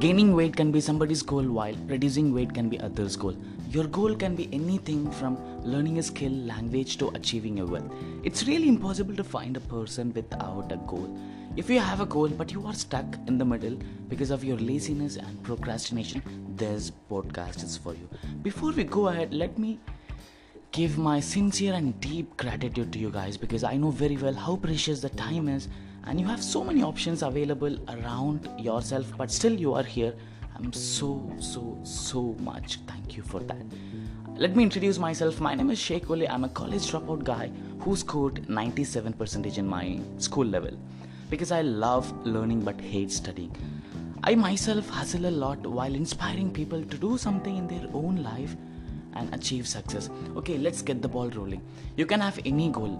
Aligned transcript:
gaining 0.00 0.34
weight 0.34 0.56
can 0.56 0.72
be 0.72 0.80
somebody's 0.80 1.20
goal 1.20 1.42
while 1.56 1.74
reducing 1.86 2.32
weight 2.32 2.54
can 2.54 2.70
be 2.70 2.80
others 2.80 3.16
goal. 3.16 3.36
Your 3.68 3.86
goal 3.86 4.14
can 4.14 4.34
be 4.34 4.48
anything 4.50 5.10
from 5.10 5.36
learning 5.62 5.98
a 5.98 6.02
skill 6.02 6.32
language 6.32 6.96
to 6.98 7.08
achieving 7.10 7.60
a 7.60 7.66
wealth. 7.66 7.92
It's 8.24 8.46
really 8.46 8.68
impossible 8.68 9.14
to 9.14 9.22
find 9.22 9.58
a 9.58 9.60
person 9.60 10.10
without 10.14 10.72
a 10.72 10.78
goal. 10.86 11.14
If 11.54 11.68
you 11.68 11.80
have 11.80 12.00
a 12.00 12.06
goal 12.06 12.28
but 12.28 12.50
you 12.50 12.66
are 12.66 12.72
stuck 12.72 13.04
in 13.26 13.36
the 13.36 13.44
middle 13.44 13.76
because 14.08 14.30
of 14.30 14.42
your 14.42 14.56
laziness 14.56 15.16
and 15.16 15.42
procrastination 15.42 16.22
this 16.56 16.90
podcast 17.10 17.62
is 17.62 17.76
for 17.76 17.92
you. 17.92 18.08
Before 18.40 18.72
we 18.72 18.84
go 18.84 19.08
ahead 19.08 19.34
let 19.34 19.58
me 19.58 19.78
give 20.72 20.96
my 20.98 21.18
sincere 21.18 21.74
and 21.74 22.00
deep 22.00 22.36
gratitude 22.36 22.92
to 22.92 22.98
you 22.98 23.10
guys 23.10 23.36
because 23.36 23.64
I 23.64 23.76
know 23.76 23.90
very 23.90 24.16
well 24.16 24.34
how 24.34 24.54
precious 24.54 25.00
the 25.00 25.08
time 25.10 25.48
is 25.48 25.68
and 26.06 26.20
you 26.20 26.26
have 26.26 26.42
so 26.42 26.62
many 26.62 26.82
options 26.82 27.22
available 27.22 27.76
around 27.88 28.48
yourself 28.56 29.12
but 29.18 29.32
still 29.32 29.52
you 29.52 29.74
are 29.74 29.82
here. 29.82 30.14
I'm 30.54 30.72
so 30.72 31.32
so 31.40 31.76
so 31.82 32.36
much 32.38 32.78
thank 32.86 33.16
you 33.16 33.24
for 33.24 33.40
that. 33.40 33.62
Let 34.36 34.54
me 34.54 34.62
introduce 34.62 34.98
myself. 34.98 35.40
My 35.40 35.54
name 35.56 35.70
is 35.70 35.78
sheikh 35.78 36.08
Oli. 36.08 36.28
i'm 36.28 36.44
a 36.44 36.48
college 36.60 36.86
dropout 36.92 37.24
guy 37.24 37.50
who 37.80 37.96
scored 37.96 38.42
97% 38.46 39.58
in 39.58 39.66
my 39.66 39.98
school 40.18 40.46
level 40.46 40.78
because 41.30 41.50
i 41.50 41.62
love 41.62 42.14
learning 42.24 42.60
but 42.60 42.80
hate 42.80 43.10
studying. 43.10 43.54
I 44.22 44.34
myself 44.36 44.88
hustle 44.88 45.26
a 45.26 45.34
lot 45.42 45.66
while 45.66 45.94
inspiring 45.94 46.52
people 46.52 46.82
to 46.84 46.96
do 46.96 47.16
something 47.18 47.56
in 47.56 47.66
their 47.66 47.88
own 47.92 48.22
life 48.22 48.54
and 49.14 49.34
achieve 49.34 49.66
success. 49.66 50.10
Okay 50.36 50.58
let's 50.58 50.82
get 50.82 51.02
the 51.02 51.08
ball 51.08 51.30
rolling. 51.30 51.62
You 51.96 52.06
can 52.06 52.20
have 52.20 52.38
any 52.44 52.68
goal 52.68 52.98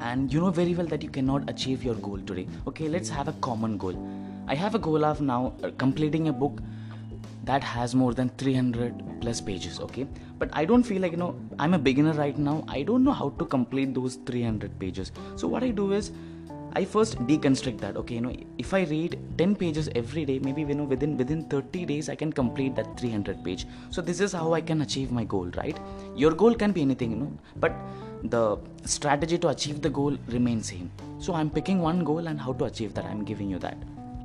and 0.00 0.32
you 0.32 0.40
know 0.40 0.50
very 0.50 0.74
well 0.74 0.86
that 0.86 1.02
you 1.02 1.08
cannot 1.08 1.48
achieve 1.48 1.84
your 1.84 1.94
goal 1.94 2.18
today. 2.18 2.46
Okay 2.66 2.88
let's 2.88 3.08
have 3.08 3.28
a 3.28 3.32
common 3.34 3.78
goal. 3.78 3.96
I 4.46 4.54
have 4.54 4.74
a 4.74 4.78
goal 4.78 5.04
of 5.04 5.20
now 5.20 5.54
uh, 5.62 5.70
completing 5.78 6.28
a 6.28 6.32
book 6.32 6.60
that 7.44 7.62
has 7.62 7.94
more 7.94 8.14
than 8.14 8.30
300 8.38 9.20
plus 9.20 9.40
pages 9.40 9.78
okay? 9.80 10.06
But 10.38 10.50
i 10.52 10.64
don't 10.64 10.82
feel 10.82 11.00
like 11.00 11.12
you 11.12 11.18
know 11.18 11.34
i'm 11.58 11.74
a 11.74 11.78
beginner 11.78 12.12
right 12.12 12.38
now. 12.38 12.64
I 12.68 12.82
don't 12.82 13.04
know 13.04 13.12
how 13.12 13.30
to 13.38 13.44
complete 13.44 13.94
those 13.94 14.16
300 14.26 14.78
pages. 14.78 15.12
So 15.36 15.48
what 15.48 15.62
i 15.62 15.70
do 15.70 15.92
is 15.92 16.12
I 16.76 16.84
first 16.84 17.18
deconstruct 17.26 17.78
that. 17.80 17.96
Okay, 17.96 18.16
you 18.16 18.20
know, 18.20 18.34
if 18.58 18.74
I 18.74 18.82
read 18.84 19.18
10 19.38 19.56
pages 19.56 19.88
every 19.94 20.24
day, 20.24 20.38
maybe 20.38 20.62
you 20.62 20.74
know 20.74 20.84
within 20.84 21.16
within 21.16 21.44
30 21.44 21.84
days 21.86 22.08
I 22.08 22.16
can 22.16 22.32
complete 22.32 22.74
that 22.76 22.98
300 22.98 23.44
page. 23.44 23.66
So 23.90 24.02
this 24.02 24.20
is 24.20 24.32
how 24.32 24.52
I 24.54 24.60
can 24.60 24.82
achieve 24.82 25.12
my 25.12 25.24
goal, 25.24 25.50
right? 25.56 25.78
Your 26.16 26.32
goal 26.32 26.54
can 26.54 26.72
be 26.72 26.82
anything, 26.82 27.12
you 27.12 27.16
know, 27.18 27.32
but 27.56 27.72
the 28.24 28.56
strategy 28.84 29.36
to 29.38 29.48
achieve 29.48 29.82
the 29.82 29.90
goal 29.90 30.16
remains 30.28 30.68
same 30.70 30.90
so 31.18 31.34
i'm 31.34 31.50
picking 31.50 31.80
one 31.80 32.02
goal 32.02 32.26
and 32.26 32.40
how 32.40 32.54
to 32.54 32.64
achieve 32.64 32.94
that 32.94 33.04
i'm 33.04 33.22
giving 33.22 33.50
you 33.50 33.58
that 33.58 33.76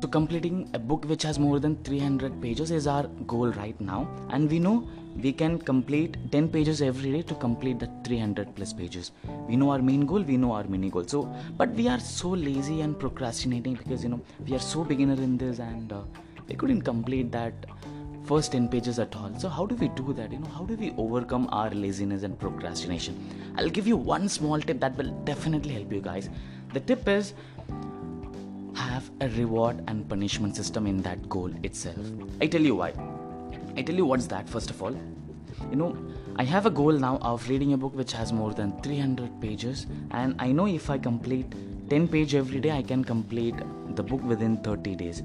so 0.00 0.06
completing 0.06 0.70
a 0.74 0.78
book 0.78 1.04
which 1.06 1.24
has 1.24 1.40
more 1.40 1.58
than 1.58 1.74
300 1.82 2.40
pages 2.40 2.70
is 2.70 2.86
our 2.86 3.08
goal 3.26 3.48
right 3.50 3.80
now. 3.80 4.08
And 4.30 4.48
we 4.48 4.60
know 4.60 4.88
we 5.16 5.32
can 5.32 5.58
complete 5.58 6.16
10 6.30 6.50
pages 6.50 6.80
every 6.80 7.10
day 7.10 7.22
to 7.22 7.34
complete 7.34 7.80
the 7.80 7.90
300 8.04 8.54
plus 8.54 8.72
pages. 8.72 9.10
We 9.48 9.56
know 9.56 9.70
our 9.70 9.82
main 9.82 10.06
goal 10.06 10.22
we 10.22 10.36
know 10.36 10.52
our 10.52 10.62
mini 10.64 10.88
goal. 10.88 11.04
So 11.06 11.22
but 11.56 11.70
we 11.70 11.88
are 11.88 11.98
so 11.98 12.28
lazy 12.28 12.82
and 12.82 12.96
procrastinating 12.96 13.74
because 13.74 14.04
you 14.04 14.10
know 14.10 14.20
we 14.46 14.54
are 14.54 14.60
so 14.60 14.84
beginner 14.84 15.20
in 15.20 15.36
this 15.36 15.58
and 15.58 15.92
uh, 15.92 16.02
we 16.48 16.54
couldn't 16.54 16.82
complete 16.82 17.32
that 17.32 17.54
first 18.24 18.52
10 18.52 18.68
pages 18.68 19.00
at 19.00 19.16
all. 19.16 19.32
So 19.36 19.48
how 19.48 19.66
do 19.66 19.74
we 19.74 19.88
do 19.88 20.12
that? 20.12 20.30
You 20.30 20.38
know 20.38 20.50
how 20.50 20.64
do 20.64 20.76
we 20.76 20.94
overcome 20.96 21.48
our 21.50 21.70
laziness 21.70 22.22
and 22.22 22.38
procrastination? 22.38 23.18
I'll 23.56 23.70
give 23.70 23.88
you 23.88 23.96
one 23.96 24.28
small 24.28 24.60
tip 24.60 24.78
that 24.78 24.96
will 24.96 25.10
definitely 25.24 25.74
help 25.74 25.92
you 25.92 26.00
guys. 26.00 26.30
The 26.72 26.80
tip 26.80 27.08
is 27.08 27.34
have 28.98 29.10
a 29.20 29.28
reward 29.36 29.82
and 29.86 30.08
punishment 30.08 30.56
system 30.56 30.86
in 30.86 30.96
that 31.02 31.28
goal 31.28 31.52
itself. 31.62 32.06
I 32.40 32.46
tell 32.46 32.64
you 32.68 32.74
why. 32.74 32.92
I 33.76 33.82
tell 33.82 33.94
you 33.94 34.06
what's 34.10 34.26
that 34.34 34.48
first 34.48 34.70
of 34.70 34.82
all. 34.82 34.96
You 35.70 35.76
know 35.80 35.90
i 36.42 36.44
have 36.48 36.66
a 36.68 36.72
goal 36.78 36.98
now 37.04 37.12
of 37.28 37.46
reading 37.50 37.72
a 37.76 37.78
book 37.82 37.94
which 38.00 38.12
has 38.18 38.32
more 38.40 38.50
than 38.58 38.72
300 38.82 39.30
pages 39.44 39.80
and 40.18 40.36
i 40.44 40.46
know 40.58 40.66
if 40.72 40.84
i 40.94 40.96
complete 41.06 41.56
10 41.94 42.06
page 42.12 42.34
every 42.40 42.60
day 42.66 42.70
i 42.76 42.82
can 42.90 43.02
complete 43.08 43.64
the 44.00 44.04
book 44.10 44.22
within 44.32 44.56
30 44.68 44.94
days. 45.02 45.22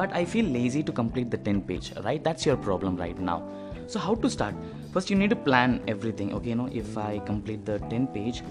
But 0.00 0.14
i 0.20 0.24
feel 0.32 0.50
lazy 0.56 0.82
to 0.90 0.92
complete 1.00 1.30
the 1.30 1.38
10 1.38 1.62
page 1.70 1.92
right? 2.08 2.22
That's 2.30 2.46
your 2.50 2.56
problem 2.68 2.96
right 3.04 3.18
now. 3.30 3.38
So 3.86 3.98
how 4.08 4.14
to 4.26 4.30
start? 4.38 4.54
First 4.92 5.10
you 5.10 5.16
need 5.22 5.30
to 5.30 5.40
plan 5.48 5.80
everything. 5.96 6.34
Okay 6.40 6.50
you 6.50 6.60
know 6.62 6.68
if 6.82 6.98
i 7.06 7.10
complete 7.32 7.64
the 7.72 7.78
10 7.94 8.06
page 8.18 8.42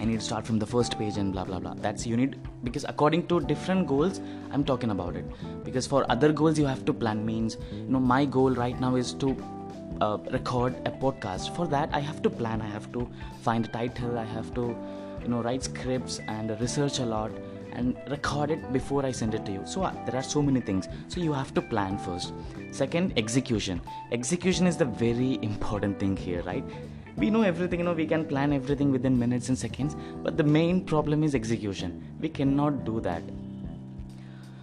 I 0.00 0.04
need 0.04 0.20
to 0.20 0.24
start 0.24 0.46
from 0.46 0.58
the 0.58 0.66
first 0.66 0.98
page 0.98 1.16
and 1.16 1.32
blah 1.32 1.44
blah 1.44 1.58
blah. 1.58 1.74
That's 1.74 2.06
you 2.06 2.16
need 2.16 2.36
because 2.64 2.84
according 2.88 3.26
to 3.28 3.40
different 3.40 3.86
goals, 3.86 4.20
I'm 4.52 4.64
talking 4.64 4.90
about 4.90 5.16
it. 5.16 5.24
Because 5.64 5.86
for 5.86 6.04
other 6.10 6.32
goals, 6.32 6.58
you 6.58 6.66
have 6.66 6.84
to 6.84 6.92
plan. 6.92 7.24
Means 7.26 7.56
you 7.72 7.88
know 7.88 8.00
my 8.00 8.24
goal 8.24 8.50
right 8.50 8.80
now 8.80 8.94
is 8.96 9.12
to 9.14 9.36
uh, 10.00 10.18
record 10.32 10.76
a 10.86 10.90
podcast. 10.90 11.54
For 11.56 11.66
that, 11.66 11.90
I 11.92 12.00
have 12.00 12.22
to 12.22 12.30
plan. 12.30 12.62
I 12.62 12.66
have 12.66 12.90
to 12.92 13.08
find 13.42 13.64
a 13.64 13.68
title. 13.68 14.18
I 14.18 14.24
have 14.24 14.54
to 14.54 14.76
you 15.22 15.28
know 15.28 15.42
write 15.42 15.64
scripts 15.64 16.20
and 16.28 16.58
research 16.60 17.00
a 17.00 17.06
lot 17.06 17.32
and 17.72 17.96
record 18.10 18.50
it 18.50 18.72
before 18.72 19.04
I 19.06 19.12
send 19.12 19.34
it 19.34 19.44
to 19.46 19.52
you. 19.52 19.62
So 19.64 19.82
uh, 19.82 19.92
there 20.04 20.16
are 20.16 20.22
so 20.22 20.42
many 20.42 20.60
things. 20.60 20.88
So 21.08 21.20
you 21.20 21.32
have 21.32 21.54
to 21.54 21.62
plan 21.62 21.98
first. 21.98 22.32
Second, 22.70 23.12
execution. 23.16 23.80
Execution 24.12 24.66
is 24.66 24.76
the 24.76 24.84
very 24.84 25.38
important 25.42 25.98
thing 25.98 26.16
here, 26.16 26.42
right? 26.42 26.64
We 27.18 27.30
know 27.30 27.42
everything, 27.42 27.80
you 27.80 27.84
know, 27.84 27.94
we 27.94 28.06
can 28.06 28.24
plan 28.24 28.52
everything 28.52 28.92
within 28.92 29.18
minutes 29.18 29.48
and 29.48 29.58
seconds, 29.58 29.96
but 30.22 30.36
the 30.36 30.44
main 30.44 30.84
problem 30.84 31.24
is 31.24 31.34
execution. 31.34 32.00
We 32.20 32.28
cannot 32.28 32.84
do 32.84 33.00
that. 33.00 33.24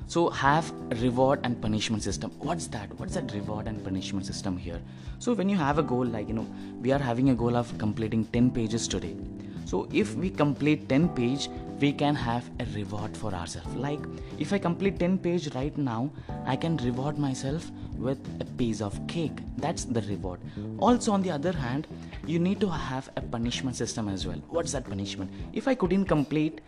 So 0.08 0.30
have 0.30 0.72
reward 1.02 1.42
and 1.44 1.62
punishment 1.62 2.02
system. 2.02 2.32
What's 2.40 2.68
that? 2.68 2.98
What's 2.98 3.16
that 3.16 3.34
reward 3.34 3.68
and 3.68 3.84
punishment 3.84 4.26
system 4.26 4.56
here? 4.56 4.80
So 5.20 5.34
when 5.34 5.50
you 5.50 5.58
have 5.58 5.80
a 5.80 5.84
goal 5.84 6.06
like, 6.06 6.30
you 6.30 6.34
know, 6.34 6.48
we 6.82 6.94
are 6.94 7.00
having 7.00 7.30
a 7.30 7.36
goal 7.36 7.58
of 7.58 7.78
completing 7.78 8.24
10 8.28 8.52
pages 8.52 8.88
today. 8.88 9.18
So 9.66 9.90
if 9.92 10.16
we 10.16 10.30
complete 10.30 10.88
10 10.88 11.10
page, 11.10 11.50
we 11.80 11.92
can 11.92 12.16
have 12.16 12.50
a 12.60 12.66
reward 12.74 13.16
for 13.18 13.34
ourselves 13.34 13.76
like 13.76 14.00
if 14.40 14.54
i 14.54 14.58
complete 14.58 14.98
10 15.00 15.18
page 15.18 15.48
right 15.56 15.78
now 15.78 16.10
i 16.46 16.56
can 16.56 16.78
reward 16.78 17.18
myself 17.18 17.70
with 17.98 18.20
a 18.40 18.46
piece 18.60 18.82
of 18.82 18.96
cake 19.08 19.40
that's 19.58 19.86
the 19.86 20.02
reward 20.04 20.40
also 20.80 21.12
on 21.12 21.22
the 21.22 21.32
other 21.32 21.52
hand 21.52 21.88
you 22.28 22.40
need 22.40 22.60
to 22.60 22.70
have 22.70 23.10
a 23.16 23.22
punishment 23.22 23.76
system 23.76 24.10
as 24.10 24.26
well. 24.26 24.42
What's 24.50 24.72
that 24.72 24.86
punishment? 24.86 25.32
If 25.54 25.68
i 25.68 25.76
couldn't 25.76 26.06
complete 26.06 26.62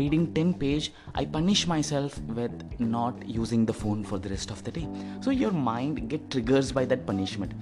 reading 0.00 0.32
10 0.34 0.54
page 0.54 0.92
i 1.14 1.24
punish 1.24 1.66
myself 1.66 2.18
with 2.38 2.52
not 2.80 3.28
using 3.28 3.64
the 3.66 3.72
phone 3.72 4.04
for 4.04 4.18
the 4.18 4.28
rest 4.28 4.50
of 4.50 4.62
the 4.64 4.70
day. 4.70 4.88
So 5.20 5.30
your 5.30 5.52
mind 5.52 6.08
get 6.08 6.30
triggers 6.30 6.72
by 6.72 6.84
that 6.86 7.06
punishment. 7.06 7.52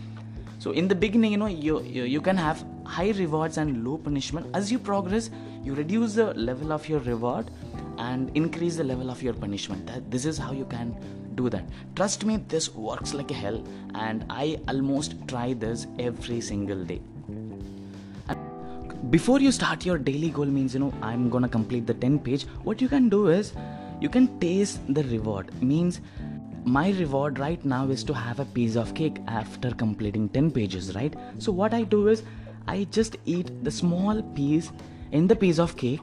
So 0.58 0.72
in 0.72 0.88
the 0.88 0.94
beginning 0.94 1.32
you 1.32 1.38
know 1.38 1.46
you, 1.46 1.82
you, 1.82 2.04
you 2.04 2.20
can 2.20 2.36
have 2.36 2.64
high 2.84 3.10
rewards 3.10 3.56
and 3.58 3.84
low 3.84 3.98
punishment. 3.98 4.46
As 4.54 4.70
you 4.70 4.78
progress 4.78 5.30
you 5.64 5.74
reduce 5.74 6.14
the 6.14 6.34
level 6.34 6.72
of 6.72 6.88
your 6.88 7.00
reward 7.00 7.50
and 7.98 8.36
increase 8.36 8.76
the 8.76 8.84
level 8.84 9.10
of 9.10 9.22
your 9.22 9.34
punishment. 9.34 9.86
That 9.86 10.10
this 10.10 10.24
is 10.24 10.38
how 10.38 10.52
you 10.52 10.64
can 10.66 10.96
do 11.34 11.48
that. 11.48 11.64
Trust 11.96 12.24
me 12.24 12.36
this 12.48 12.74
works 12.74 13.14
like 13.14 13.30
a 13.30 13.34
hell 13.34 13.64
and 13.94 14.24
i 14.28 14.58
almost 14.68 15.16
try 15.28 15.52
this 15.54 15.86
every 15.98 16.40
single 16.40 16.84
day 16.84 17.00
before 19.10 19.40
you 19.40 19.50
start 19.50 19.84
your 19.84 19.98
daily 19.98 20.30
goal 20.30 20.46
means 20.46 20.74
you 20.74 20.80
know 20.80 20.92
i'm 21.02 21.28
gonna 21.28 21.48
complete 21.48 21.86
the 21.86 21.94
10 21.94 22.18
page 22.20 22.46
what 22.62 22.80
you 22.80 22.88
can 22.88 23.08
do 23.08 23.28
is 23.28 23.52
you 24.02 24.08
can 24.08 24.26
taste 24.40 24.80
the 24.94 25.04
reward. 25.04 25.50
Means 25.62 26.00
my 26.64 26.90
reward 26.90 27.38
right 27.38 27.64
now 27.64 27.88
is 27.88 28.02
to 28.04 28.12
have 28.12 28.40
a 28.40 28.44
piece 28.44 28.74
of 28.74 28.94
cake 28.94 29.18
after 29.28 29.70
completing 29.70 30.28
10 30.28 30.50
pages 30.50 30.94
right? 30.96 31.14
So 31.38 31.52
what 31.52 31.72
i 31.74 31.82
do 31.82 32.08
is 32.08 32.24
i 32.66 32.84
just 32.90 33.16
eat 33.24 33.52
the 33.64 33.70
small 33.70 34.22
piece 34.38 34.72
in 35.12 35.28
the 35.28 35.36
piece 35.36 35.58
of 35.58 35.76
cake. 35.76 36.00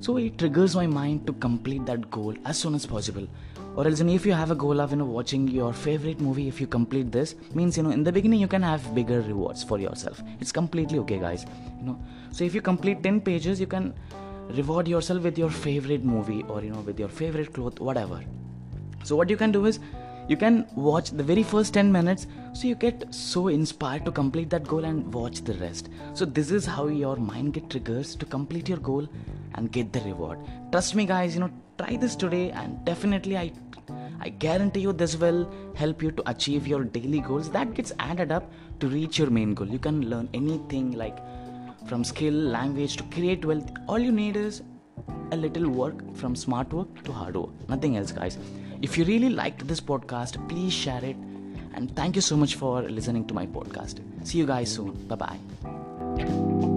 So 0.00 0.16
it 0.16 0.38
triggers 0.38 0.74
my 0.74 0.86
mind 0.86 1.26
to 1.26 1.34
complete 1.34 1.84
that 1.86 2.10
goal 2.10 2.34
as 2.46 2.58
soon 2.58 2.74
as 2.74 2.86
possible 2.86 3.28
or 3.76 3.86
else 3.86 4.00
if 4.00 4.26
you 4.26 4.32
have 4.32 4.50
a 4.50 4.54
goal 4.54 4.80
of 4.80 4.90
you 4.90 4.98
know 4.98 5.04
watching 5.04 5.48
your 5.48 5.72
favorite 5.72 6.20
movie 6.20 6.46
if 6.48 6.60
you 6.60 6.66
complete 6.66 7.10
this 7.10 7.34
means 7.54 7.76
you 7.76 7.82
know 7.82 7.90
in 7.90 8.04
the 8.04 8.12
beginning 8.12 8.40
you 8.40 8.48
can 8.48 8.62
have 8.62 8.94
bigger 8.94 9.20
rewards 9.22 9.64
for 9.64 9.78
yourself. 9.78 10.22
It's 10.40 10.52
completely 10.52 10.98
okay 11.00 11.18
guys. 11.18 11.46
You 11.78 11.86
know? 11.86 11.98
So 12.30 12.44
if 12.44 12.54
you 12.54 12.60
complete 12.60 13.02
10 13.02 13.20
pages 13.22 13.60
you 13.60 13.66
can 13.66 13.94
reward 14.50 14.88
yourself 14.88 15.22
with 15.22 15.38
your 15.38 15.50
favorite 15.50 16.04
movie 16.04 16.44
or 16.48 16.62
you 16.62 16.70
know 16.70 16.80
with 16.80 16.98
your 16.98 17.08
favorite 17.08 17.52
cloth 17.52 17.80
whatever. 17.80 18.22
So 19.04 19.16
what 19.16 19.30
you 19.30 19.36
can 19.36 19.52
do 19.52 19.66
is 19.66 19.80
you 20.28 20.36
can 20.36 20.66
watch 20.74 21.10
the 21.10 21.22
very 21.22 21.42
first 21.42 21.74
10 21.74 21.90
minutes 21.90 22.26
so 22.52 22.66
you 22.68 22.74
get 22.74 23.12
so 23.12 23.48
inspired 23.48 24.04
to 24.04 24.12
complete 24.12 24.50
that 24.50 24.66
goal 24.66 24.84
and 24.84 25.12
watch 25.12 25.42
the 25.42 25.54
rest. 25.54 25.88
So 26.14 26.24
this 26.24 26.50
is 26.50 26.64
how 26.64 26.86
your 26.86 27.16
mind 27.16 27.54
get 27.54 27.70
triggers 27.70 28.14
to 28.16 28.26
complete 28.26 28.68
your 28.68 28.78
goal 28.78 29.08
and 29.54 29.70
get 29.72 29.92
the 29.92 30.00
reward. 30.00 30.38
Trust 30.70 30.94
me 30.94 31.06
guys 31.06 31.34
you 31.34 31.40
know 31.40 31.50
try 31.78 31.96
this 31.96 32.16
today 32.16 32.50
and 32.50 32.84
definitely 32.84 33.36
i 33.36 33.52
i 34.20 34.28
guarantee 34.28 34.80
you 34.80 34.92
this 34.92 35.16
will 35.16 35.40
help 35.74 36.02
you 36.02 36.10
to 36.12 36.30
achieve 36.30 36.66
your 36.66 36.84
daily 36.84 37.20
goals. 37.20 37.50
That 37.50 37.74
gets 37.74 37.92
added 37.98 38.32
up 38.32 38.50
to 38.80 38.88
reach 38.88 39.18
your 39.18 39.30
main 39.30 39.54
goal. 39.54 39.68
You 39.68 39.78
can 39.78 40.08
learn 40.08 40.28
anything 40.32 40.92
like 40.92 41.18
from 41.86 42.04
skill 42.04 42.34
language 42.34 42.96
to 42.96 43.04
create 43.04 43.44
wealth. 43.44 43.70
All 43.88 43.98
you 43.98 44.12
need 44.12 44.36
is 44.36 44.62
a 45.32 45.36
little 45.36 45.68
work 45.68 46.14
from 46.14 46.36
smart 46.36 46.72
work 46.72 47.02
to 47.04 47.12
hard 47.12 47.36
work. 47.36 47.68
Nothing 47.68 47.96
else, 47.96 48.12
guys. 48.12 48.38
If 48.82 48.98
you 48.98 49.04
really 49.04 49.30
liked 49.30 49.66
this 49.68 49.80
podcast, 49.80 50.36
please 50.48 50.72
share 50.72 51.04
it. 51.04 51.16
And 51.74 51.94
thank 51.96 52.16
you 52.16 52.22
so 52.22 52.36
much 52.36 52.56
for 52.56 52.82
listening 52.82 53.26
to 53.28 53.34
my 53.34 53.46
podcast. 53.46 54.00
See 54.24 54.38
you 54.38 54.46
guys 54.46 54.74
soon. 54.74 54.92
Bye 55.08 55.16
bye. 55.16 56.71